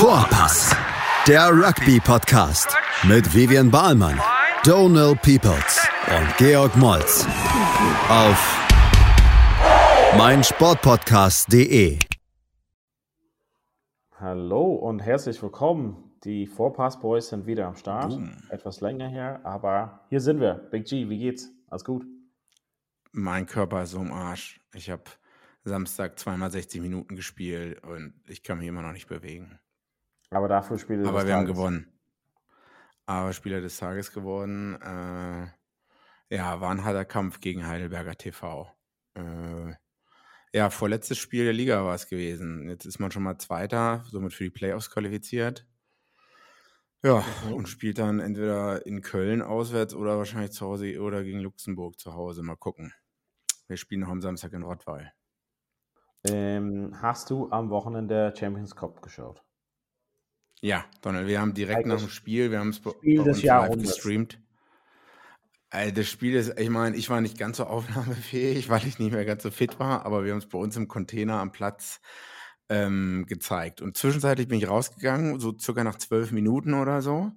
[0.00, 0.74] Vorpass,
[1.28, 4.18] der Rugby-Podcast mit Vivian Bahlmann,
[4.64, 7.26] Donal Peoples und Georg Moltz
[8.08, 8.58] auf
[10.16, 11.98] meinsportpodcast.de.
[14.18, 16.14] Hallo und herzlich willkommen.
[16.24, 18.08] Die Vorpass Boys sind wieder am Start.
[18.08, 18.32] Boom.
[18.48, 20.54] Etwas länger her, aber hier sind wir.
[20.54, 21.50] Big G, wie geht's?
[21.68, 22.06] Alles gut?
[23.12, 24.62] Mein Körper ist so im Arsch.
[24.72, 25.04] Ich habe
[25.64, 29.58] Samstag zweimal 60 Minuten gespielt und ich kann mich immer noch nicht bewegen.
[30.30, 31.92] Aber dafür spielt Aber wir haben gewonnen.
[33.06, 34.80] Aber Spieler des Tages geworden.
[34.80, 35.48] Äh,
[36.34, 38.70] ja, war ein harter Kampf gegen Heidelberger TV.
[39.14, 39.74] Äh,
[40.52, 42.68] ja, vorletztes Spiel der Liga war es gewesen.
[42.68, 45.66] Jetzt ist man schon mal Zweiter, somit für die Playoffs qualifiziert.
[47.02, 47.52] Ja, Mhm.
[47.54, 52.14] und spielt dann entweder in Köln auswärts oder wahrscheinlich zu Hause oder gegen Luxemburg zu
[52.14, 52.42] Hause.
[52.42, 52.92] Mal gucken.
[53.68, 55.12] Wir spielen noch am Samstag in Rottweil.
[56.24, 59.44] Ähm, hast du am Wochenende Champions Cup geschaut?
[60.62, 64.38] Ja, Donald, wir haben direkt nach dem Spiel, wir haben es bei, live gestreamt.
[65.70, 69.12] Also das Spiel ist, ich meine, ich war nicht ganz so aufnahmefähig, weil ich nicht
[69.12, 72.00] mehr ganz so fit war, aber wir haben es bei uns im Container am Platz
[72.68, 73.80] ähm, gezeigt.
[73.80, 77.32] Und zwischenzeitlich bin ich rausgegangen, so circa nach zwölf Minuten oder so,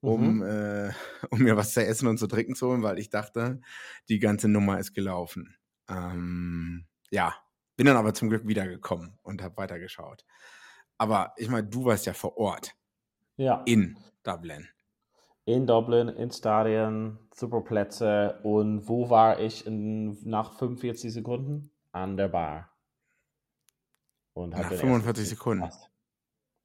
[0.00, 0.42] um, Mhm.
[0.42, 0.90] äh,
[1.30, 3.60] um mir was zu essen und zu trinken zu holen, weil ich dachte,
[4.08, 5.56] die ganze Nummer ist gelaufen.
[5.88, 7.34] Ähm, ja,
[7.76, 10.24] bin dann aber zum Glück wiedergekommen und habe weitergeschaut.
[11.00, 12.76] Aber ich meine, du warst ja vor Ort
[13.36, 14.68] Ja, in Dublin.
[15.44, 18.40] in Dublin, in Stadien, super Plätze.
[18.42, 21.70] Und wo war ich in, nach 45 Sekunden?
[21.92, 22.70] An der Bar.
[24.34, 25.58] Und Nach den 45 ersten Zug Sekunden?
[25.58, 25.90] verpasst.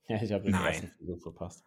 [0.08, 0.60] Ja, ich habe den Nein.
[0.60, 1.66] ersten Zug verpasst.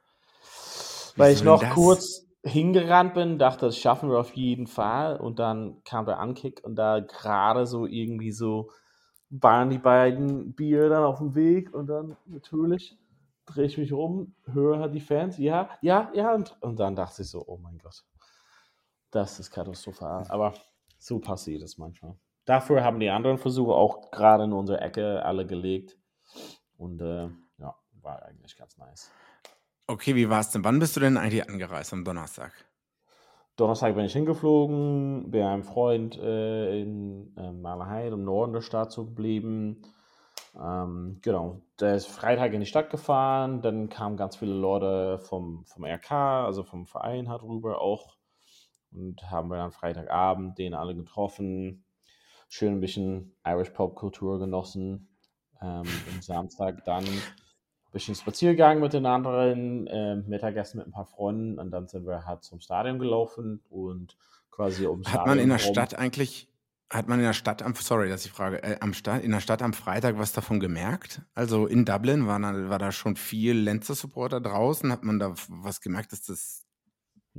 [1.16, 1.68] Weil ich noch das?
[1.68, 5.16] kurz hingerannt bin, dachte, das schaffen wir auf jeden Fall.
[5.18, 8.70] Und dann kam der Ankick und da gerade so irgendwie so
[9.30, 12.98] waren die beiden Bier dann auf dem Weg und dann natürlich
[13.46, 17.22] drehe ich mich um, höre halt die Fans, ja, ja, ja, und, und dann dachte
[17.22, 18.04] ich so, oh mein Gott,
[19.10, 20.26] das ist katastrophal.
[20.28, 20.54] Aber
[20.98, 22.16] so passiert es manchmal.
[22.44, 25.98] Dafür haben die anderen Versuche auch gerade in unsere Ecke alle gelegt.
[26.76, 27.28] Und äh,
[27.58, 29.10] ja, war eigentlich ganz nice.
[29.86, 30.64] Okay, wie war es denn?
[30.64, 32.52] Wann bist du denn eigentlich angereist am Donnerstag?
[33.58, 38.92] Donnerstag bin ich hingeflogen, bei einem Freund äh, in äh, Malerheid im Norden der Stadt
[38.92, 39.82] so geblieben.
[40.56, 45.64] Ähm, genau, der ist Freitag in die Stadt gefahren, dann kamen ganz viele Leute vom,
[45.64, 48.16] vom RK, also vom Verein halt rüber auch.
[48.92, 51.84] Und haben wir dann Freitagabend den alle getroffen,
[52.48, 55.08] schön ein bisschen Irish Pop Kultur genossen.
[55.60, 55.82] Ähm,
[56.12, 57.04] und Samstag dann
[57.92, 62.26] bisschen Spaziergang mit den anderen, äh, Mittagessen mit ein paar Freunden und dann sind wir
[62.26, 64.16] halt zum Stadion gelaufen und
[64.50, 66.48] quasi um Hat man in der rum- Stadt eigentlich,
[66.90, 69.40] hat man in der Stadt am, sorry, dass ich frage, äh, am Stadt, in der
[69.40, 71.22] Stadt am Freitag was davon gemerkt?
[71.34, 74.90] Also in Dublin war da, war da schon viel Lenzer-Supporter draußen?
[74.92, 76.64] Hat man da was gemerkt, dass das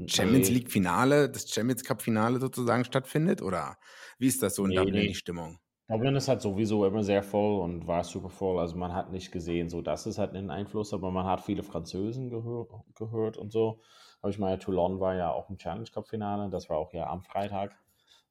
[0.07, 0.49] Champions.
[0.49, 3.41] League Finale, das Champions Cup Finale sozusagen stattfindet?
[3.41, 3.77] Oder
[4.17, 5.07] wie ist das so in Nee, Dublin, nee.
[5.09, 5.59] die Stimmung?
[5.89, 8.59] Dublin ist halt sowieso immer sehr voll und war super voll.
[8.59, 11.63] Also man hat nicht gesehen, so das ist halt ein Einfluss, aber man hat viele
[11.63, 13.81] Französen gehör gehört und so.
[14.21, 17.09] Aber ich meine, Toulon war ja auch im Challenge Cup Finale, das war auch ja
[17.09, 17.75] am Freitag.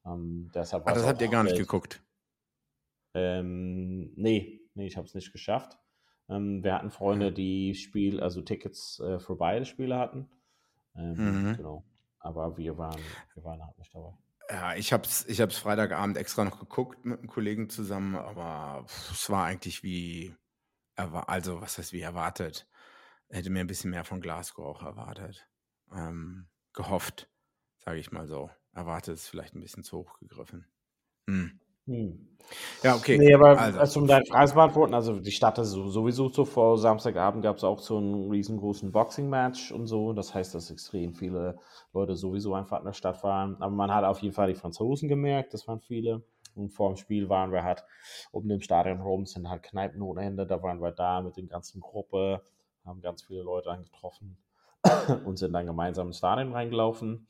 [0.05, 2.01] Ähm, deshalb war's das habt ihr gar nicht geguckt.
[3.13, 5.77] Ähm, nee, nee, ich habe es nicht geschafft.
[6.29, 10.29] Ähm, wir hatten Freunde, die Spiel, also Tickets äh, für beide Spiele hatten.
[10.95, 11.57] Ähm, Mhm.
[11.57, 11.83] Genau.
[12.19, 13.01] Aber wir waren,
[13.33, 14.13] wir waren halt nicht dabei.
[14.49, 19.29] Ja, ich hab's, ich hab's Freitagabend extra noch geguckt mit einem Kollegen zusammen, aber es
[19.29, 20.35] war eigentlich wie,
[20.95, 22.67] also was heißt wie erwartet.
[23.29, 25.47] Hätte mir ein bisschen mehr von Glasgow auch erwartet.
[25.91, 27.29] Ähm, gehofft,
[27.77, 28.49] sage ich mal so.
[28.73, 30.65] Erwartet ist vielleicht ein bisschen zu hoch gegriffen.
[31.27, 31.59] Hm.
[31.87, 32.25] Hm.
[32.83, 33.17] Ja, okay.
[33.17, 36.29] Nee, aber also, also, um deine Frage zu beantworten, also die Stadt ist so- sowieso
[36.29, 36.77] so voll.
[36.77, 40.13] Samstagabend gab es auch so einen riesengroßen Boxing-Match und so.
[40.13, 41.59] Das heißt, dass extrem viele
[41.93, 43.55] Leute sowieso einfach in der Stadt waren.
[43.61, 46.23] Aber man hat auf jeden Fall die Franzosen gemerkt, das waren viele.
[46.55, 47.83] Und vor dem Spiel waren wir halt
[48.31, 50.45] um dem Stadion rum, sind halt Kneipen ohne Ende.
[50.47, 52.41] Da waren wir da mit den ganzen Gruppe,
[52.85, 54.37] haben ganz viele Leute angetroffen
[55.25, 57.27] und sind dann gemeinsam ins Stadion reingelaufen.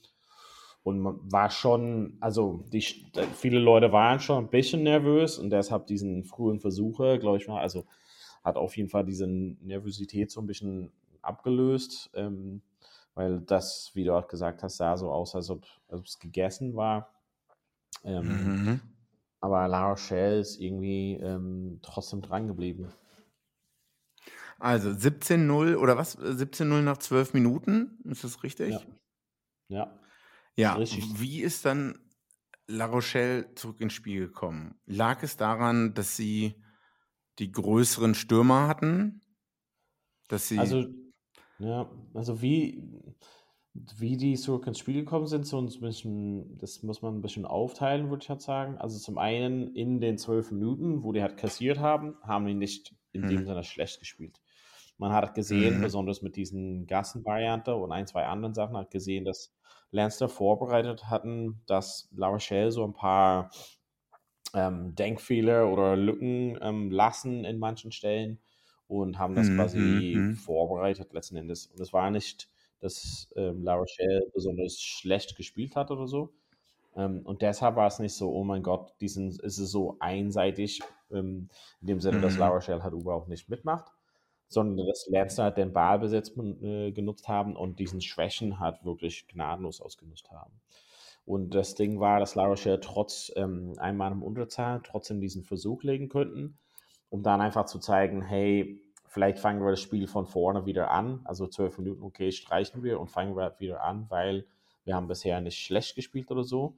[0.89, 2.81] Und man war schon, also die,
[3.33, 7.61] viele Leute waren schon ein bisschen nervös und deshalb diesen frühen Versuche, glaube ich mal,
[7.61, 7.85] also
[8.43, 10.91] hat auf jeden Fall diese Nervosität so ein bisschen
[11.21, 12.61] abgelöst, ähm,
[13.13, 17.13] weil das, wie du auch gesagt hast, sah so aus, als ob es gegessen war.
[18.03, 18.81] Ähm, mhm.
[19.41, 22.91] Aber La Rochelle ist irgendwie ähm, trotzdem dran geblieben.
[24.57, 26.17] also 17-0 oder was?
[26.17, 28.71] 17-0 nach 12 Minuten, ist das richtig?
[28.71, 28.81] Ja.
[29.69, 29.99] Ja.
[30.59, 31.05] Ja, Richtig.
[31.19, 31.99] wie ist dann
[32.67, 34.75] La Rochelle zurück ins Spiel gekommen?
[34.85, 36.55] Lag es daran, dass sie
[37.39, 39.21] die größeren Stürmer hatten?
[40.27, 40.59] dass sie.
[40.59, 40.85] Also,
[41.59, 42.83] ja, also wie,
[43.73, 47.45] wie die zurück ins Spiel gekommen sind, so ein bisschen, das muss man ein bisschen
[47.45, 48.77] aufteilen, würde ich halt sagen.
[48.77, 52.95] Also zum einen in den zwölf Minuten, wo die halt kassiert haben, haben die nicht
[53.11, 53.45] in dem Mhm.
[53.45, 54.41] Sinne schlecht gespielt.
[54.97, 55.81] Man hat gesehen, Mhm.
[55.81, 59.53] besonders mit diesen Gassenvariante und ein, zwei anderen Sachen, hat gesehen, dass
[59.91, 63.51] Lancer vorbereitet hatten, dass La Rochelle so ein paar
[64.53, 68.39] ähm, Denkfehler oder Lücken ähm, lassen in manchen Stellen
[68.87, 70.33] und haben das Mhm, quasi mhm.
[70.33, 71.67] vorbereitet letzten Endes.
[71.67, 72.49] Und es war nicht,
[72.79, 76.33] dass ähm, La Rochelle besonders schlecht gespielt hat oder so.
[76.95, 80.81] Ähm, und deshalb war es nicht so, oh mein Gott, diesen, ist es so einseitig,
[81.11, 81.49] ähm,
[81.81, 82.39] in dem Sinne, dass Mhm.
[82.39, 83.93] La Rochelle halt überhaupt nicht mitmacht,
[84.49, 89.79] sondern dass Lancer halt den Ballbesitz äh, genutzt haben und diesen Schwächen halt wirklich gnadenlos
[89.79, 90.59] ausgenutzt haben.
[91.25, 95.83] Und das Ding war, dass La Rochelle trotz ähm, einmal im Unterzahl trotzdem diesen Versuch
[95.83, 96.57] legen könnten,
[97.09, 101.21] um dann einfach zu zeigen, hey, vielleicht fangen wir das Spiel von vorne wieder an.
[101.25, 104.47] Also zwölf Minuten, okay, streichen wir und fangen wir wieder an, weil
[104.85, 106.75] wir haben bisher nicht schlecht gespielt oder so,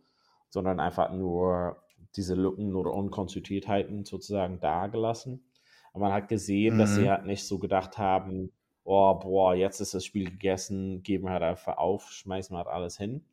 [0.50, 1.82] sondern einfach nur
[2.18, 5.46] diese Lücken oder Unkonstituiertheiten sozusagen dagelassen.
[5.94, 7.10] Aber man hat gesehen, dass sie Mhm.
[7.10, 8.52] halt nicht so gedacht haben,
[8.84, 12.68] oh, boah, jetzt ist das Spiel gegessen, geben wir halt einfach auf, schmeißen wir halt
[12.68, 13.26] alles hin,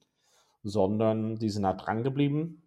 [0.62, 2.62] sondern die sind halt dran geblieben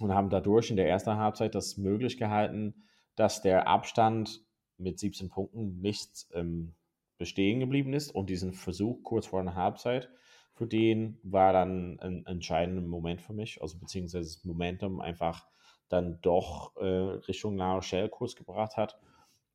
[0.00, 2.74] und haben dadurch in der ersten Halbzeit das möglich gehalten,
[3.16, 4.42] dass der Abstand
[4.78, 6.74] mit 17 Punkten nicht ähm,
[7.18, 8.10] bestehen geblieben ist.
[8.14, 10.08] Und diesen Versuch kurz vor der Halbzeit,
[10.54, 15.46] für den war dann ein entscheidender Moment für mich, also beziehungsweise das Momentum einfach
[15.88, 18.98] dann doch äh, Richtung La Rochelle kurz gebracht hat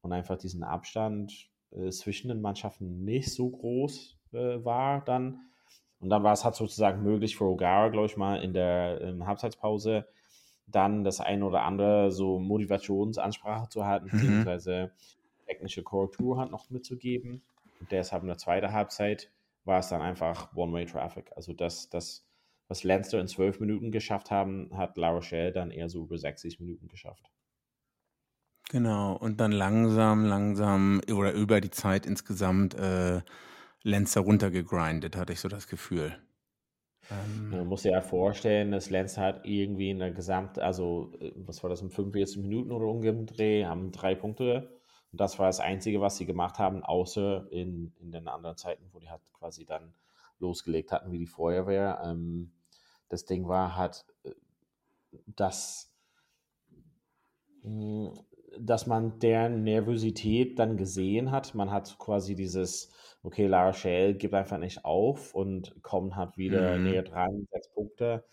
[0.05, 5.39] und einfach diesen Abstand äh, zwischen den Mannschaften nicht so groß äh, war dann.
[5.99, 9.25] Und dann war es halt sozusagen möglich für O'Gara, glaube ich mal, in der in
[9.25, 10.07] Halbzeitpause
[10.67, 14.11] dann das ein oder andere so Motivationsansprache zu halten, Mhm.
[14.11, 14.91] beziehungsweise
[15.47, 17.41] technische Korrektur hat noch mitzugeben.
[17.79, 19.31] Und deshalb in der zweiten Halbzeit
[19.63, 21.31] war es dann einfach One-Way-Traffic.
[21.35, 22.27] Also das, das,
[22.67, 26.59] was Lancer in zwölf Minuten geschafft haben, hat La Rochelle dann eher so über 60
[26.59, 27.31] Minuten geschafft.
[28.69, 33.21] Genau, und dann langsam, langsam oder über die Zeit insgesamt äh,
[33.83, 36.17] Lenzer runtergegrindet, hatte ich so das Gefühl.
[37.09, 41.31] Ähm, Man muss sich ja vorstellen, dass Lenz hat irgendwie in der Gesamt, also äh,
[41.35, 44.79] was war das, in 45 Minuten oder umgedreht, haben drei Punkte.
[45.11, 48.89] Und das war das Einzige, was sie gemacht haben, außer in, in den anderen Zeiten,
[48.91, 49.93] wo die halt quasi dann
[50.39, 52.01] losgelegt hatten wie die Feuerwehr.
[52.03, 52.51] Ähm,
[53.09, 54.31] das Ding war halt, äh,
[55.27, 55.93] dass,
[57.63, 58.13] mh,
[58.59, 61.55] dass man deren Nervosität dann gesehen hat.
[61.55, 62.91] Man hat quasi dieses,
[63.23, 66.83] okay, La Rochelle gibt einfach nicht auf und kommt halt wieder Mhm.
[66.83, 68.25] näher dran, sechs Punkte.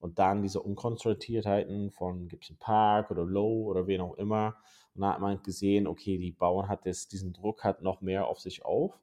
[0.00, 4.56] Und dann diese Unkonstruiertheiten von Gibson Park oder Low oder wen auch immer.
[4.94, 8.26] Und da hat man gesehen, okay, die bauen hat das, diesen Druck hat noch mehr
[8.26, 8.98] auf sich auf.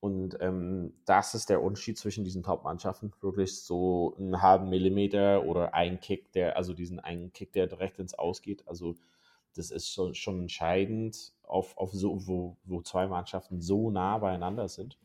[0.00, 3.12] Und ähm, das ist der Unterschied zwischen diesen Top-Mannschaften.
[3.20, 7.98] Wirklich so einen halben Millimeter oder ein Kick, der, also diesen einen Kick, der direkt
[7.98, 8.62] ins Ausgeht.
[8.68, 8.94] Also
[9.56, 14.68] das ist schon, schon entscheidend, auf, auf so, wo, wo zwei Mannschaften so nah beieinander
[14.68, 14.98] sind.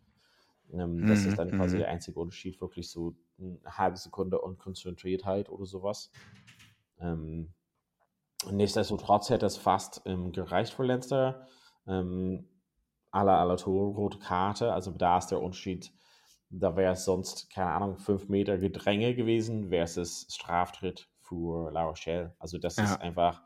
[0.73, 1.79] Ähm, das Mhm, ist dann quasi mhm.
[1.79, 6.13] der einzige Unterschied, wirklich so eine halbe Sekunde Unkonzentriertheit oder sowas.
[6.99, 7.53] Ähm,
[8.51, 11.47] nichtsdestotrotz hätte es fast ähm, gereicht für Leinster.
[11.87, 12.47] Ähm,
[13.11, 15.91] aller aller Tore rote Karte, also da ist der Unterschied,
[16.49, 22.35] da wäre es sonst, keine Ahnung, fünf Meter Gedränge gewesen, versus Straftritt für La Rochelle.
[22.39, 22.81] Also das Ja.
[22.81, 23.43] ist einfach,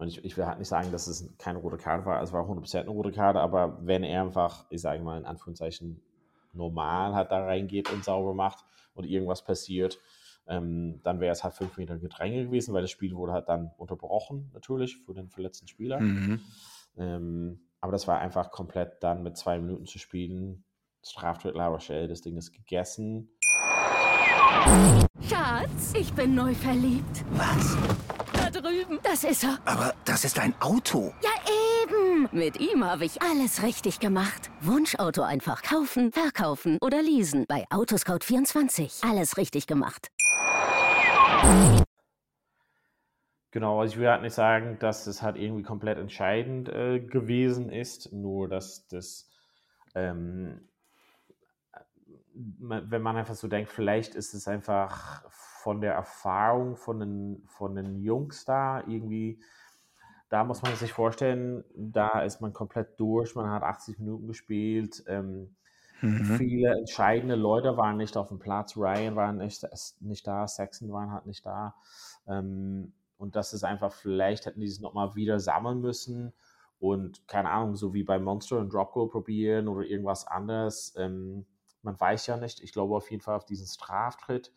[0.00, 2.48] und ich, ich will halt nicht sagen, dass es keine rote Karte war, es war
[2.48, 6.00] 100% eine rote Karte, aber wenn er einfach, ich sage mal in Anführungszeichen,
[6.54, 8.64] normal halt da reingeht und sauber macht
[8.94, 10.00] und irgendwas passiert,
[10.48, 13.72] ähm, dann wäre es halt fünf Meter Gedränge gewesen, weil das Spiel wurde halt dann
[13.76, 16.00] unterbrochen, natürlich, für den verletzten Spieler.
[16.00, 16.40] Mhm.
[16.96, 20.64] Ähm, aber das war einfach komplett dann mit zwei Minuten zu spielen.
[21.04, 23.30] Straftritt La Rochelle, das Ding ist gegessen.
[25.28, 27.24] Schatz, ich bin neu verliebt.
[27.32, 27.76] Was?
[29.10, 29.58] Das ist er.
[29.64, 31.12] Aber das ist ein Auto.
[31.20, 31.30] Ja,
[31.82, 32.28] eben.
[32.30, 34.52] Mit ihm habe ich alles richtig gemacht.
[34.60, 37.44] Wunschauto einfach kaufen, verkaufen oder leasen.
[37.48, 39.04] Bei Autoscout24.
[39.04, 40.12] Alles richtig gemacht.
[43.50, 47.68] Genau, also ich will halt nicht sagen, dass es halt irgendwie komplett entscheidend äh, gewesen
[47.68, 49.28] ist, nur dass das,
[49.96, 50.68] ähm,
[52.32, 55.24] wenn man einfach so denkt, vielleicht ist es einfach
[55.62, 59.40] von der Erfahrung von den, von den Jungs da irgendwie,
[60.28, 65.02] da muss man sich vorstellen, da ist man komplett durch, man hat 80 Minuten gespielt,
[65.06, 65.56] ähm,
[66.02, 66.36] Mhm.
[66.36, 69.66] viele entscheidende Leute waren nicht auf dem Platz, Ryan war nicht,
[70.00, 71.74] nicht da, Saxon waren halt nicht da.
[72.26, 76.32] Ähm, und das ist einfach, vielleicht hätten die es nochmal wieder sammeln müssen,
[76.78, 80.94] und keine Ahnung, so wie bei Monster und Drop Goal probieren oder irgendwas anderes.
[80.96, 81.44] Ähm,
[81.82, 82.60] man weiß ja nicht.
[82.62, 84.50] Ich glaube auf jeden Fall auf diesen Straftritt.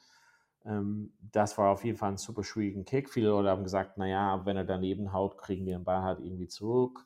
[0.65, 3.09] Ähm, das war auf jeden Fall ein super schwierigen Kick.
[3.09, 6.47] Viele Leute haben gesagt, naja, wenn er daneben haut, kriegen die den Ball halt irgendwie
[6.47, 7.05] zurück.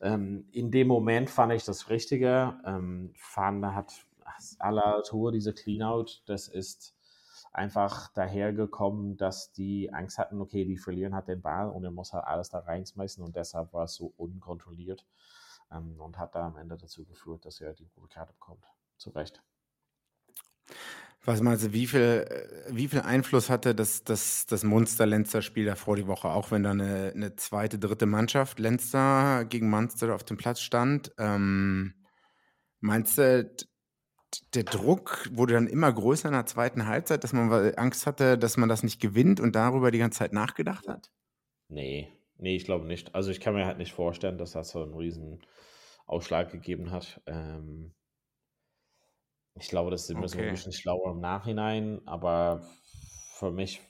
[0.00, 2.58] Ähm, in dem Moment fand ich das Richtige.
[2.64, 3.92] Ähm, Fahnder hat
[4.58, 6.94] aller Tour diese Cleanout, das ist
[7.52, 12.12] einfach dahergekommen, dass die Angst hatten, okay, die verlieren hat den Ball und er muss
[12.12, 15.04] halt alles da reinschmeißen und deshalb war es so unkontrolliert
[15.72, 18.64] ähm, und hat da am Ende dazu geführt, dass er die rote Karte bekommt.
[18.96, 19.42] Zu Recht.
[21.24, 25.96] Was meinst du, wie viel, äh, wie viel Einfluss hatte das, das, das Munster-Lenzer-Spiel davor
[25.96, 30.38] die Woche, auch wenn da eine, eine zweite, dritte Mannschaft Lenzer gegen Munster auf dem
[30.38, 31.12] Platz stand?
[31.18, 31.94] Ähm,
[32.80, 33.50] meinst du,
[34.54, 38.56] der Druck wurde dann immer größer in der zweiten Halbzeit, dass man Angst hatte, dass
[38.56, 41.10] man das nicht gewinnt und darüber die ganze Zeit nachgedacht hat?
[41.68, 42.08] Nee,
[42.38, 43.14] nee, ich glaube nicht.
[43.14, 45.40] Also ich kann mir halt nicht vorstellen, dass das so einen riesen
[46.06, 47.20] Ausschlag gegeben hat.
[47.26, 47.92] Ähm,
[49.60, 52.62] ich glaube, das müssen wir ein bisschen schlauer im Nachhinein, aber
[53.34, 53.80] für mich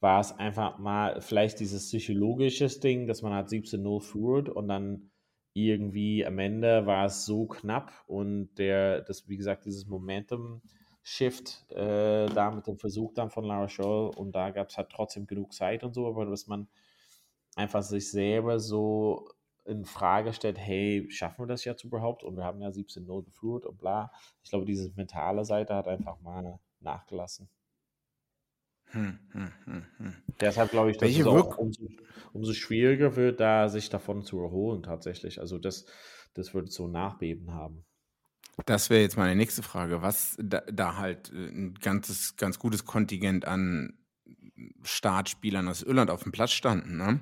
[0.00, 5.10] war es einfach mal vielleicht dieses psychologische Ding, dass man halt 17-0 führt und dann
[5.52, 12.26] irgendwie am Ende war es so knapp und der, das, wie gesagt, dieses Momentum-Shift äh,
[12.26, 15.52] da mit dem Versuch dann von Lara Scholl und da gab es halt trotzdem genug
[15.52, 16.68] Zeit und so, aber dass man
[17.54, 19.28] einfach sich selber so
[19.64, 22.22] in Frage stellt, hey, schaffen wir das jetzt überhaupt?
[22.22, 24.12] Und wir haben ja 17-0 geführt und bla.
[24.42, 27.48] Ich glaube, diese mentale Seite hat einfach mal nachgelassen.
[28.94, 30.14] Hm, hm, hm, hm.
[30.40, 31.88] Deshalb glaube ich, dass Welche es auch umso,
[32.32, 35.40] umso, schwieriger wird, da sich davon zu erholen tatsächlich.
[35.40, 35.86] Also das,
[36.34, 37.84] das wird so Nachbeben haben.
[38.66, 40.02] Das wäre jetzt meine nächste Frage.
[40.02, 43.98] Was da, da, halt äh, ein ganzes, ganz gutes Kontingent an
[44.82, 47.20] Startspielern aus Irland auf dem Platz standen, ne?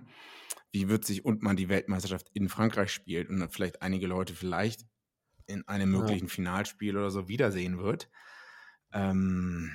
[0.73, 4.35] Wie wird sich und man die Weltmeisterschaft in Frankreich spielt und dann vielleicht einige Leute
[4.35, 4.87] vielleicht
[5.47, 6.33] in einem möglichen ja.
[6.33, 8.09] Finalspiel oder so wiedersehen wird.
[8.93, 9.71] Ähm,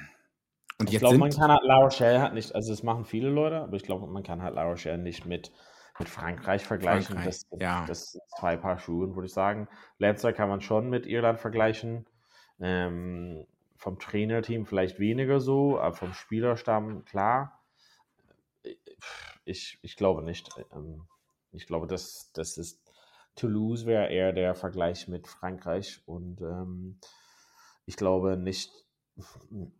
[0.79, 3.61] und ich glaube, man kann halt La Rochelle halt nicht, also das machen viele Leute,
[3.61, 5.51] aber ich glaube, man kann halt La Rochelle nicht mit,
[5.97, 7.15] mit Frankreich vergleichen.
[7.15, 7.85] Frankreich, das, das, ja.
[7.87, 9.67] das sind zwei Paar Schuhe, würde ich sagen.
[9.97, 12.05] Letzter kann man schon mit Irland vergleichen.
[12.59, 17.56] Ähm, vom Trainerteam vielleicht weniger so, aber vom Spielerstamm klar.
[19.45, 20.49] Ich, ich glaube nicht.
[20.73, 21.07] Ähm,
[21.51, 22.81] ich glaube, das, das ist
[23.37, 26.99] Toulouse wäre eher der Vergleich mit Frankreich und ähm,
[27.85, 28.71] ich glaube nicht,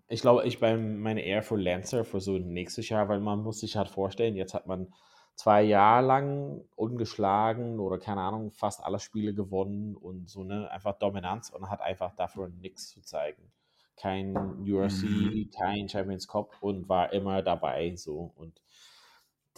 [0.08, 3.60] ich glaube, ich bin meine eher für Lancer für so nächstes Jahr, weil man muss
[3.60, 4.94] sich halt vorstellen, jetzt hat man
[5.36, 10.98] zwei Jahre lang ungeschlagen oder keine Ahnung, fast alle Spiele gewonnen und so eine einfach
[10.98, 13.51] Dominanz und hat einfach dafür nichts zu zeigen.
[13.96, 15.50] Kein URC, mhm.
[15.56, 18.62] kein Champions Cup und war immer dabei so und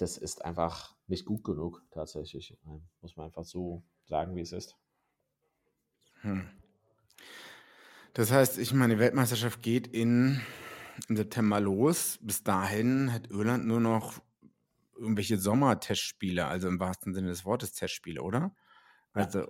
[0.01, 2.58] das ist einfach nicht gut genug tatsächlich.
[3.01, 4.77] Muss man einfach so sagen, wie es ist.
[6.22, 6.48] Hm.
[8.13, 10.41] Das heißt, ich meine, die Weltmeisterschaft geht in,
[11.08, 12.18] im September los.
[12.22, 14.22] Bis dahin hat Irland nur noch
[14.96, 18.53] irgendwelche Sommertestspiele, also im wahrsten Sinne des Wortes Testspiele, oder?
[19.13, 19.48] Also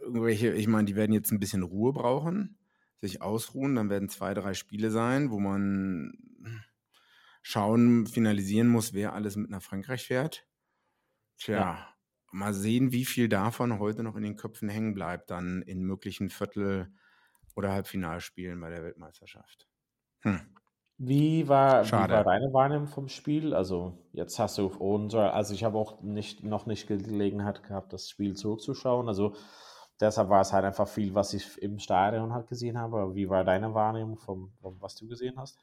[0.00, 2.58] irgendwelche, ich meine, die werden jetzt ein bisschen Ruhe brauchen,
[3.00, 6.12] sich ausruhen, dann werden zwei, drei Spiele sein, wo man
[7.44, 10.48] schauen, finalisieren muss, wer alles mit nach Frankreich fährt.
[11.36, 11.88] Tja, ja.
[12.32, 16.30] mal sehen, wie viel davon heute noch in den Köpfen hängen bleibt, dann in möglichen
[16.30, 16.88] Viertel-
[17.54, 19.68] oder Halbfinalspielen bei der Weltmeisterschaft.
[20.20, 20.40] Hm.
[20.96, 23.52] Wie war, wie war deine Wahrnehmung vom Spiel?
[23.52, 28.08] Also jetzt hast du unser, also ich habe auch nicht, noch nicht Gelegenheit gehabt, das
[28.08, 29.06] Spiel zurückzuschauen.
[29.08, 29.34] Also
[30.00, 33.00] deshalb war es halt einfach viel, was ich im Stadion halt gesehen habe.
[33.00, 35.58] Aber wie war deine Wahrnehmung vom, vom was du gesehen hast?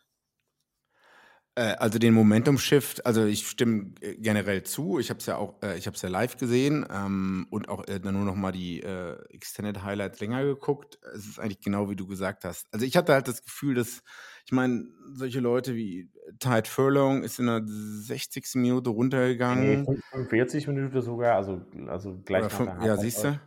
[1.56, 5.00] Äh, also den Momentum-Shift, also ich stimme äh, generell zu.
[5.00, 7.86] Ich habe es ja auch, äh, ich habe es ja live gesehen ähm, und auch
[7.90, 10.98] äh, dann nur noch mal die äh, Extended Highlights länger geguckt.
[11.14, 12.68] Es ist eigentlich genau wie du gesagt hast.
[12.72, 14.02] Also ich hatte halt das Gefühl, dass
[14.46, 18.56] ich meine, solche Leute wie Tide Furlong ist in der 60.
[18.56, 19.84] Minute runtergegangen.
[19.84, 23.40] Nee, 45 Minuten sogar, also, also gleich Oder nach fünf, Ja, siehst du?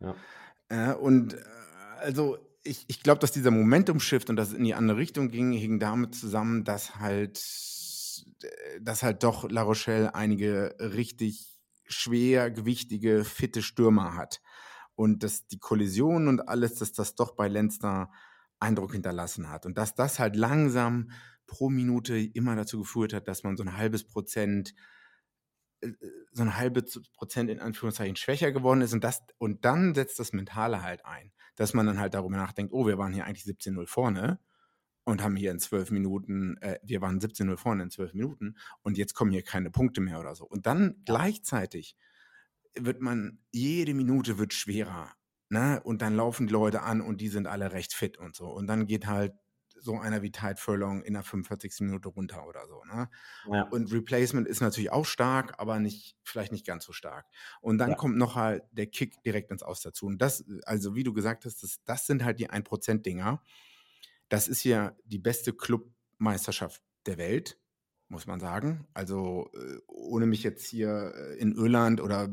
[0.00, 0.14] Ja.
[0.68, 1.36] Äh, und
[2.00, 5.52] also ich, ich glaube, dass dieser Momentum-Shift und dass es in die andere Richtung ging,
[5.52, 7.38] hing damit zusammen, dass halt,
[8.80, 14.40] dass halt doch La Rochelle einige richtig schwer, gewichtige, fitte Stürmer hat.
[14.94, 18.10] Und dass die Kollision und alles, dass das doch bei Lenzner
[18.58, 19.64] Eindruck hinterlassen hat.
[19.64, 21.10] Und dass das halt langsam
[21.46, 24.74] pro Minute immer dazu geführt hat, dass man so ein halbes Prozent
[25.80, 25.92] äh,
[26.32, 30.32] so ein halbes Prozent in Anführungszeichen schwächer geworden ist und das und dann setzt das
[30.32, 33.86] Mentale halt ein dass man dann halt darüber nachdenkt, oh, wir waren hier eigentlich 17-0
[33.86, 34.38] vorne
[35.02, 38.96] und haben hier in zwölf Minuten, äh, wir waren 17-0 vorne in zwölf Minuten und
[38.96, 40.44] jetzt kommen hier keine Punkte mehr oder so.
[40.46, 41.96] Und dann gleichzeitig
[42.78, 45.12] wird man, jede Minute wird schwerer.
[45.48, 45.80] Ne?
[45.82, 48.46] Und dann laufen die Leute an und die sind alle recht fit und so.
[48.46, 49.32] Und dann geht halt
[49.80, 51.80] so einer wie Tide Furlong in der 45.
[51.80, 52.82] Minute runter oder so.
[52.84, 53.08] Ne?
[53.50, 53.62] Ja.
[53.64, 57.26] Und Replacement ist natürlich auch stark, aber nicht, vielleicht nicht ganz so stark.
[57.60, 57.96] Und dann ja.
[57.96, 60.06] kommt noch halt der Kick direkt ins Aus dazu.
[60.06, 63.42] Und das, also wie du gesagt hast, das, das sind halt die 1%-Dinger.
[64.28, 67.58] Das ist ja die beste Clubmeisterschaft der Welt
[68.08, 68.86] muss man sagen.
[68.94, 72.28] Also äh, ohne mich jetzt hier äh, in Irland oder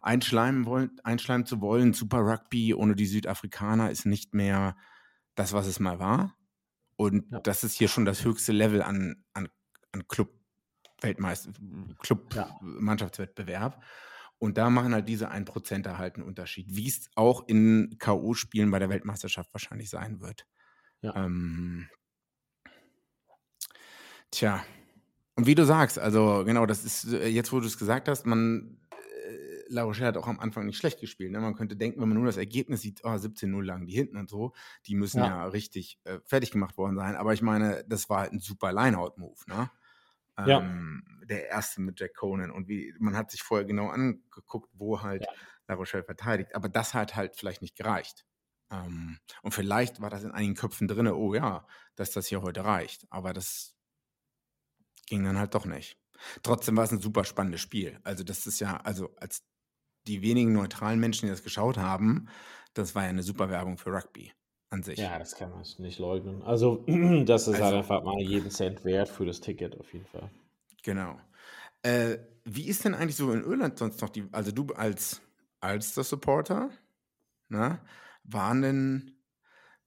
[0.00, 4.76] einschleimen, wollen, einschleimen zu wollen, Super Rugby ohne die Südafrikaner ist nicht mehr
[5.34, 6.34] das, was es mal war.
[6.96, 7.40] Und ja.
[7.40, 9.48] das ist hier schon das höchste Level an, an,
[9.92, 10.32] an Club
[11.00, 11.52] Weltmeister,
[11.98, 12.56] Club ja.
[12.60, 13.82] Mannschaftswettbewerb.
[14.38, 18.78] Und da machen halt diese 1% halt einen Unterschied, wie es auch in K.O.-Spielen bei
[18.78, 20.46] der Weltmeisterschaft wahrscheinlich sein wird.
[21.00, 21.14] Ja.
[21.16, 21.88] Ähm,
[24.30, 24.62] tja,
[25.36, 28.26] und wie du sagst, also genau, das ist äh, jetzt, wo du es gesagt hast,
[28.26, 28.78] man,
[29.68, 31.32] La Rochelle hat auch am Anfang nicht schlecht gespielt.
[31.32, 31.40] Ne?
[31.40, 34.30] Man könnte denken, wenn man nur das Ergebnis sieht, oh, 17-0 lagen die hinten und
[34.30, 34.52] so,
[34.86, 37.16] die müssen ja, ja richtig äh, fertig gemacht worden sein.
[37.16, 39.70] Aber ich meine, das war halt ein super Lineout-Move, ne?
[40.46, 40.60] Ja.
[40.60, 42.50] Ähm, der erste mit Jack Conan.
[42.50, 45.32] Und wie, man hat sich vorher genau angeguckt, wo halt ja.
[45.68, 46.54] La Rochelle verteidigt.
[46.54, 48.26] Aber das hat halt vielleicht nicht gereicht.
[48.70, 52.64] Ähm, und vielleicht war das in einigen Köpfen drin, oh ja, dass das hier heute
[52.64, 53.06] reicht.
[53.10, 53.74] Aber das
[55.06, 55.98] ging dann halt doch nicht.
[56.42, 58.00] Trotzdem war es ein super spannendes Spiel.
[58.02, 59.44] Also, das ist ja, also als
[60.06, 62.28] die wenigen neutralen Menschen, die das geschaut haben,
[62.74, 64.32] das war ja eine super Werbung für Rugby
[64.70, 64.98] an sich.
[64.98, 66.42] Ja, das kann man nicht leugnen.
[66.42, 66.84] Also,
[67.24, 70.06] das ist halt also, halt einfach mal jeden Cent wert für das Ticket auf jeden
[70.06, 70.30] Fall.
[70.82, 71.18] Genau.
[71.82, 75.20] Äh, wie ist denn eigentlich so in Irland sonst noch die, also du als,
[75.60, 76.70] als der Supporter,
[77.48, 77.80] na, ne,
[78.24, 79.16] waren denn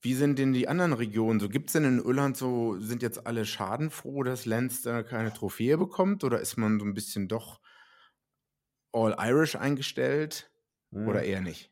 [0.02, 1.50] wie sind denn die anderen Regionen so?
[1.50, 6.24] Gibt es denn in Irland so, sind jetzt alle schadenfroh, dass Leinster keine Trophäe bekommt?
[6.24, 7.60] Oder ist man so ein bisschen doch
[8.92, 10.50] all Irish eingestellt?
[10.92, 11.08] Hm.
[11.08, 11.72] Oder eher nicht?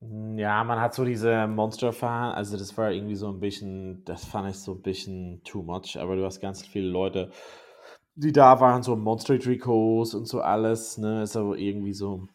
[0.00, 4.24] Hm, ja, man hat so diese Monster-Fahren, also das war irgendwie so ein bisschen, das
[4.24, 7.30] fand ich so ein bisschen too much, aber du hast ganz viele Leute,
[8.16, 12.28] die da waren, so Monster-Trikots und so alles, ne, ist aber irgendwie so,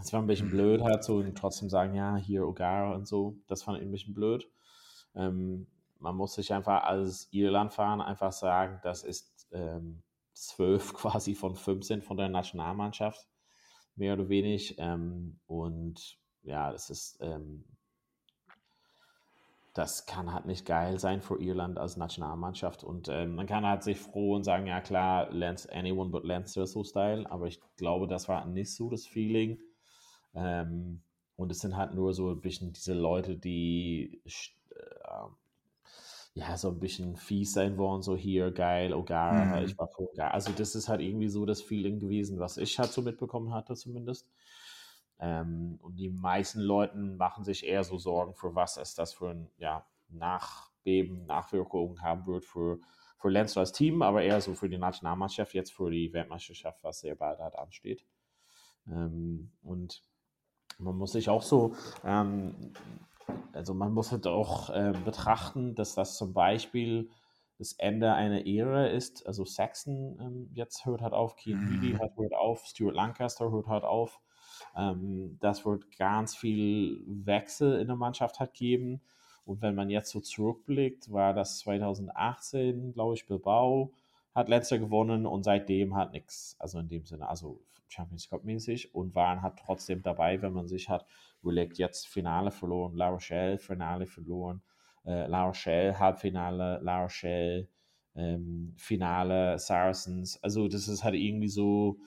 [0.00, 3.36] es war ein bisschen blöd halt so und trotzdem sagen, ja, hier Ogara und so.
[3.48, 4.48] Das fand ich ein bisschen blöd.
[5.14, 5.66] Ähm,
[5.98, 10.02] man muss sich einfach als Irland fahren einfach sagen, das ist ähm,
[10.42, 13.26] zwölf quasi von 15 von der Nationalmannschaft,
[13.96, 14.76] mehr oder wenig.
[14.78, 17.64] Ähm, und ja, das ist, ähm,
[19.74, 22.82] das kann halt nicht geil sein für Irland als Nationalmannschaft.
[22.82, 26.66] Und ähm, man kann halt sich froh und sagen, ja klar, Lance, anyone but Leinster
[26.66, 27.30] so Style.
[27.30, 29.58] Aber ich glaube, das war nicht so das Feeling.
[30.34, 31.02] Ähm,
[31.36, 34.20] und es sind halt nur so ein bisschen diese Leute, die
[36.38, 39.64] ja so ein bisschen fies sein wollen, so hier geil, Ogara, mhm.
[39.64, 40.30] ich war vor Ogara.
[40.30, 43.74] Also das ist halt irgendwie so das Feeling gewesen, was ich halt so mitbekommen hatte
[43.74, 44.28] zumindest.
[45.20, 49.30] Ähm, und die meisten Leuten machen sich eher so Sorgen, für was es das für
[49.30, 52.78] ein ja, Nachbeben, Nachwirkungen haben wird für,
[53.18, 57.00] für Leinster als Team, aber eher so für die Nationalmannschaft, jetzt für die Weltmeisterschaft, was
[57.00, 58.06] sehr bald halt ansteht.
[58.86, 60.04] Ähm, und
[60.78, 61.74] man muss sich auch so,
[62.04, 62.72] ähm,
[63.52, 67.10] also man muss halt auch äh, betrachten, dass das zum Beispiel
[67.58, 69.26] das Ende einer Ära ist.
[69.26, 71.80] Also Saxon ähm, jetzt hört halt auf, Keane mhm.
[71.80, 74.20] Healy hat hört auf, Stuart Lancaster hört halt auf.
[74.76, 79.00] Ähm, das wird ganz viel Wechsel in der Mannschaft hat geben.
[79.44, 83.92] Und wenn man jetzt so zurückblickt, war das 2018, glaube ich, Bilbao
[84.34, 86.54] hat letzter gewonnen und seitdem hat nichts.
[86.60, 90.68] Also in dem Sinne, also Champions Cup mäßig und waren halt trotzdem dabei, wenn man
[90.68, 91.06] sich hat
[91.42, 94.62] überlegt, jetzt Finale verloren, La Rochelle Finale verloren,
[95.04, 97.68] äh, La Rochelle Halbfinale, La Rochelle
[98.14, 100.42] ähm, Finale, Saracens.
[100.42, 101.98] Also das ist halt irgendwie so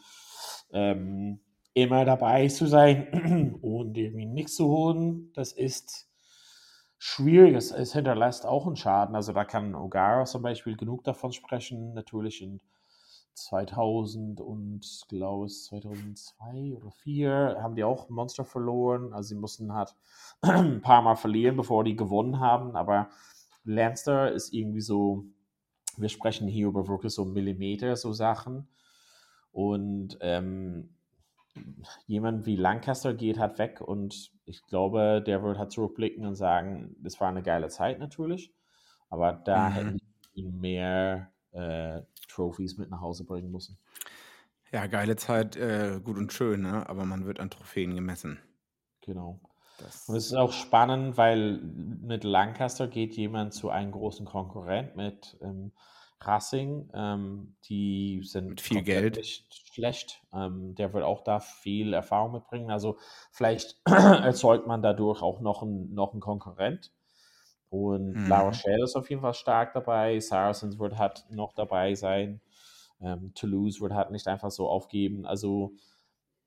[0.71, 1.39] ähm,
[1.73, 5.31] immer dabei zu sein und irgendwie nichts zu holen.
[5.33, 6.09] Das ist
[6.97, 7.55] schwierig.
[7.55, 9.15] Es, es, hinterlässt auch einen Schaden.
[9.15, 12.61] Also da kann Ogara zum Beispiel genug davon sprechen, natürlich in
[13.33, 19.13] 2000 und glaube es 2002 oder 2004 haben die auch Monster verloren.
[19.13, 19.95] Also sie mussten halt
[20.41, 22.75] ein paar Mal verlieren, bevor die gewonnen haben.
[22.75, 23.09] Aber
[23.63, 25.25] Lancer ist irgendwie so,
[25.97, 28.67] wir sprechen hier über wirklich so Millimeter, so Sachen.
[29.51, 30.95] Und ähm,
[32.07, 36.95] jemand wie Lancaster geht halt weg und ich glaube, der wird halt zurückblicken und sagen,
[36.99, 38.53] das war eine geile Zeit natürlich,
[39.09, 39.73] aber da mhm.
[39.73, 43.77] hätten mehr äh, Trophies mit nach Hause bringen müssen.
[44.71, 46.87] Ja, geile Zeit, äh, gut und schön, ne?
[46.89, 48.39] aber man wird an Trophäen gemessen.
[49.01, 49.41] Genau.
[49.79, 54.95] Das und es ist auch spannend, weil mit Lancaster geht jemand zu einem großen Konkurrent
[54.95, 55.71] mit ähm,
[56.23, 59.25] Racing, ähm, die sind Mit viel Geld.
[59.49, 60.21] schlecht.
[60.33, 62.69] Ähm, der wird auch da viel Erfahrung mitbringen.
[62.69, 62.97] Also
[63.31, 66.91] vielleicht erzeugt man dadurch auch noch einen noch einen Konkurrent.
[67.71, 68.27] Und Mhm.
[68.27, 70.19] La Rochelle ist auf jeden Fall stark dabei.
[70.19, 72.41] Saracens wird halt noch dabei sein.
[73.01, 75.25] Ähm, Toulouse wird halt nicht einfach so aufgeben.
[75.25, 75.73] Also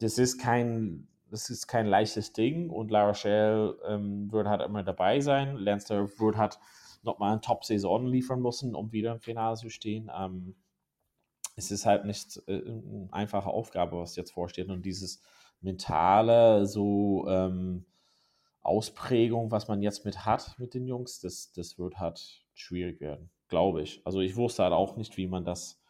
[0.01, 4.83] das ist kein, das ist kein leichtes Ding und La Rochelle ähm, wird halt immer
[4.85, 5.57] dabei sein.
[5.57, 6.59] Leinster wird halt
[7.03, 10.11] nochmal eine Top-Saison liefern müssen, um wieder im Finale zu stehen.
[10.15, 10.57] Ähm,
[11.57, 14.69] es ist halt nicht äh, eine einfache Aufgabe, was jetzt vorsteht.
[14.69, 15.23] Und dieses
[15.61, 17.87] mentale, so ähm,
[18.65, 23.31] Ausprägung, was man jetzt mit hat mit den Jungs, das, das wird halt schwierig werden,
[23.49, 24.01] glaube ich.
[24.05, 25.81] Also ich wusste halt auch nicht, wie man das,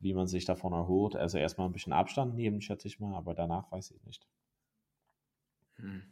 [0.00, 1.16] wie man sich davon erholt.
[1.16, 4.26] Also erstmal ein bisschen Abstand nehmen, schätze ich mal, aber danach weiß ich nicht.
[5.76, 6.02] Hm.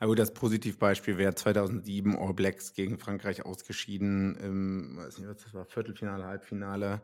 [0.00, 5.54] Gut, das Positivbeispiel wäre 2007 All Blacks gegen Frankreich ausgeschieden im, weiß nicht, was das
[5.54, 7.02] war, Viertelfinale, Halbfinale.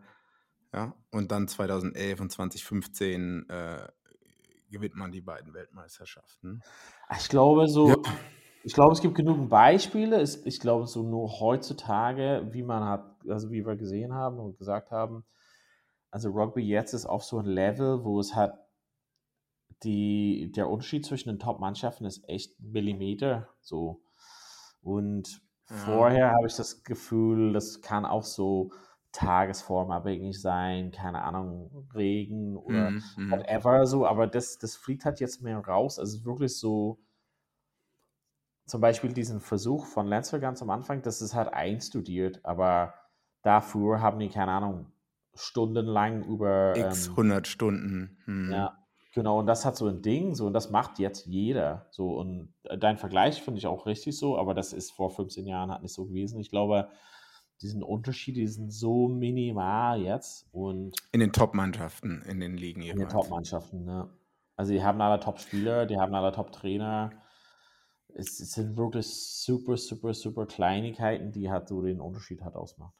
[0.72, 3.88] Ja, und dann 2011 und 2015 äh,
[4.70, 6.62] gewinnt man die beiden Weltmeisterschaften.
[7.18, 7.96] Ich glaube so, Ja.
[8.62, 10.22] ich glaube, es gibt genügend Beispiele.
[10.22, 14.90] Ich glaube, so nur heutzutage, wie man hat, also wie wir gesehen haben und gesagt
[14.90, 15.24] haben,
[16.10, 18.58] also Rugby jetzt ist auf so ein Level, wo es hat
[19.82, 24.02] die, der Unterschied zwischen den Top-Mannschaften ist echt Millimeter so.
[24.82, 25.76] Und Ja.
[25.84, 28.70] vorher habe ich das Gefühl, das kann auch so
[29.12, 33.30] tagesformabhängig sein, keine Ahnung, Regen oder Mhm, mhm.
[33.30, 35.98] whatever so, aber das, das fliegt halt jetzt mehr raus.
[35.98, 36.98] Also wirklich so,
[38.66, 42.94] zum Beispiel diesen Versuch von Lancer ganz am Anfang, das ist halt einstudiert, aber
[43.42, 44.92] dafür haben die, keine Ahnung,
[45.34, 46.76] stundenlang über.
[46.76, 48.18] X ähm, 100 Stunden.
[48.26, 48.52] Hm.
[48.52, 48.76] ja,
[49.14, 51.86] genau, und das hat so ein Ding, so, und das macht jetzt jeder.
[51.90, 55.46] So, und äh, dein Vergleich finde ich auch richtig so, aber das ist vor 15
[55.46, 56.38] Jahren halt nicht so gewesen.
[56.38, 56.90] Ich glaube,
[57.62, 62.88] diesen Unterschiede, die sind so minimal jetzt und In den Top-Mannschaften, in den Ligen in
[62.88, 63.12] den jeweils.
[63.12, 64.08] Top-Mannschaften, ne?
[64.56, 67.10] Also die haben alle Top-Spieler, die haben alle Top-Trainer.
[68.14, 72.94] Es, es sind wirklich super, super, super Kleinigkeiten, die halt so den Unterschied halt ausmacht.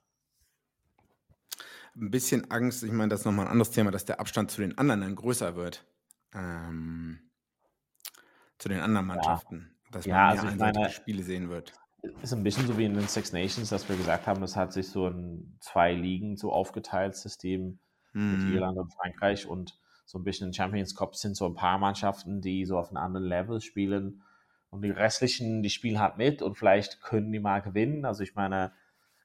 [1.96, 4.60] Ein bisschen Angst, ich meine, das ist nochmal ein anderes Thema, dass der Abstand zu
[4.60, 5.84] den anderen dann größer wird.
[6.34, 7.18] Ähm,
[8.58, 9.74] zu den anderen Mannschaften.
[9.90, 11.72] Dass Ja, man mehr also ich einseitige meine- Spiele sehen wird.
[12.22, 14.72] Ist ein bisschen so wie in den Six Nations, dass wir gesagt haben, das hat
[14.72, 17.78] sich so in zwei Ligen so aufgeteilt, System
[18.28, 18.52] mit Mhm.
[18.52, 22.40] Irland und Frankreich und so ein bisschen in Champions Cup sind so ein paar Mannschaften,
[22.40, 24.22] die so auf einem anderen Level spielen
[24.70, 28.04] und die restlichen, die spielen halt mit und vielleicht können die mal gewinnen.
[28.04, 28.72] Also ich meine,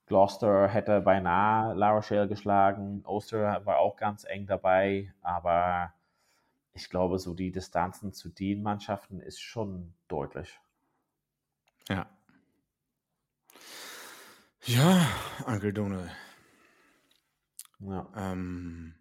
[0.08, 5.94] Gloucester hätte beinahe La Rochelle geschlagen, Ulster war auch ganz eng dabei, aber
[6.74, 10.60] ich glaube, so die Distanzen zu den Mannschaften ist schon deutlich.
[11.90, 12.13] Ja.
[14.66, 15.08] Ja,
[15.46, 16.10] Uncle Donald.
[17.80, 18.08] Ja.
[18.16, 18.96] Ähm,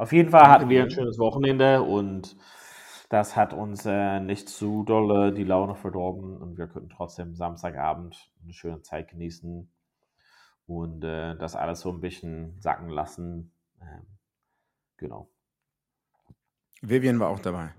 [0.00, 2.34] Auf jeden Fall hatten wir ein schönes Wochenende und
[3.10, 8.30] das hat uns äh, nicht zu dolle die Laune verdorben und wir könnten trotzdem Samstagabend
[8.42, 9.70] eine schöne Zeit genießen
[10.66, 13.52] und äh, das alles so ein bisschen sacken lassen.
[13.82, 14.06] Ähm,
[14.96, 15.28] genau.
[16.80, 17.74] Vivian war auch dabei.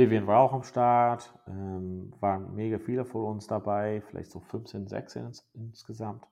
[0.00, 4.88] Vivian war auch am Start, ähm, waren mega viele von uns dabei, vielleicht so 15,
[4.88, 6.24] 16 ins, insgesamt.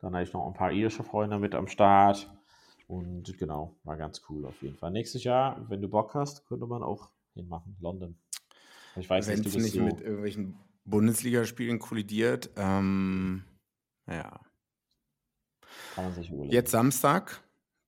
[0.00, 2.30] Dann hatte ich noch ein paar irische Freunde mit am Start
[2.86, 4.92] und genau, war ganz cool auf jeden Fall.
[4.92, 8.16] Nächstes Jahr, wenn du Bock hast, könnte man auch hinmachen, London.
[8.94, 12.50] Ich weiß Wenn nicht, es du bist nicht so, mit irgendwelchen Bundesligaspielen kollidiert.
[12.56, 13.42] Ähm,
[14.06, 14.40] ja.
[15.94, 16.52] kann man sich überlegen.
[16.52, 17.42] Jetzt Samstag.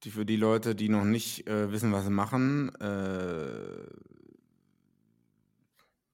[0.04, 2.72] Die, für die Leute, die noch nicht äh, wissen, was sie machen.
[2.76, 3.86] Äh,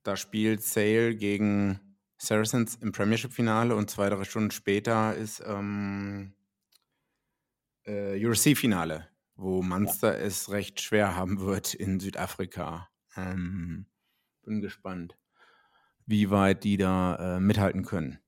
[0.04, 1.80] da spielt Sale gegen
[2.18, 6.34] Saracens im Premiership-Finale und zwei, drei Stunden später ist ähm,
[7.84, 12.88] äh, URC-Finale, wo Munster es recht schwer haben wird in Südafrika.
[13.16, 13.86] Ähm,
[14.42, 15.16] bin gespannt,
[16.06, 18.20] wie weit die da äh, mithalten können.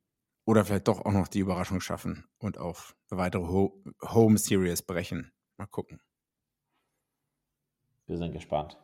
[0.45, 4.83] Oder vielleicht doch auch noch die Überraschung schaffen und auf eine weitere Ho Home Series
[4.83, 5.33] brechen.
[5.57, 6.01] Mal gucken.
[8.07, 8.79] Wir sind gespannt.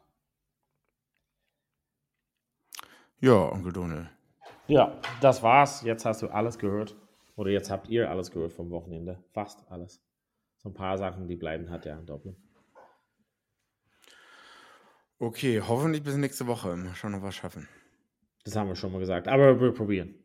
[3.22, 4.08] Ja, Onkel Donald.
[4.66, 5.82] Ja, das war's.
[5.82, 6.96] Jetzt hast du alles gehört.
[7.36, 9.22] Oder jetzt habt ihr alles gehört vom Wochenende.
[9.32, 10.02] Fast alles.
[10.56, 12.36] So ein paar Sachen, die bleiben hat ja in Dublin.
[15.20, 16.76] Okay, hoffentlich bis nächste Woche.
[16.76, 17.68] Mal schauen, ob wir es schaffen.
[18.44, 19.28] Das haben wir schon mal gesagt.
[19.28, 20.16] Aber wir probieren.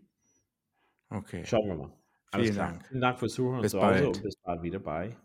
[1.11, 1.45] Okay.
[1.45, 1.93] Schauen wir mal.
[2.33, 2.71] Vielen klar.
[2.71, 2.87] Dank.
[2.87, 4.05] Vielen Dank fürs Zuhören Bis bald.
[4.07, 5.15] und bis bald wieder bei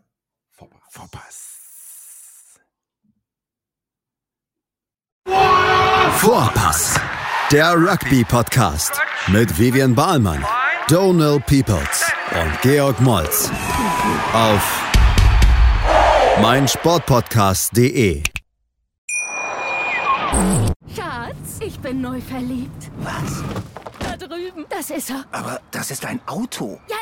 [0.51, 0.79] Vorpass.
[0.89, 1.59] Vorpass.
[6.19, 6.99] Vorpass,
[7.51, 10.43] der Rugby-Podcast mit Vivian Bahlmann,
[10.87, 13.49] Donal Peoples und Georg Moltz
[14.33, 14.81] auf
[16.41, 18.23] meinsportpodcast.de.
[20.95, 22.89] Schatz, ich bin neu verliebt.
[22.97, 23.43] Was?
[23.99, 24.65] Da drüben.
[24.69, 25.25] Das ist er.
[25.31, 26.79] Aber das ist ein Auto.
[26.89, 26.97] Ja,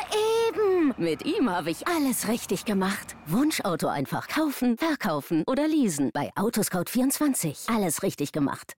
[0.48, 0.94] eben.
[0.98, 3.16] Mit ihm habe ich alles richtig gemacht.
[3.26, 6.10] Wunschauto einfach kaufen, verkaufen oder leasen.
[6.12, 7.74] Bei Autoscout24.
[7.74, 8.70] Alles richtig gemacht.